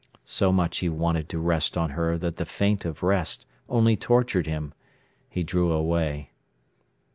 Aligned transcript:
So 0.25 0.51
much 0.51 0.79
he 0.79 0.89
wanted 0.89 1.29
to 1.29 1.37
rest 1.37 1.77
on 1.77 1.91
her 1.91 2.17
that 2.17 2.37
the 2.37 2.45
feint 2.47 2.85
of 2.85 3.03
rest 3.03 3.45
only 3.69 3.95
tortured 3.95 4.47
him. 4.47 4.73
He 5.29 5.43
drew 5.43 5.71
away. 5.71 6.31